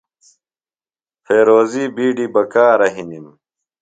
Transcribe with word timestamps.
فیروزی 1.25 1.83
بِیڈیۡ 1.95 2.31
بکارہ 2.33 2.87
ہِنم۔ 2.95 3.27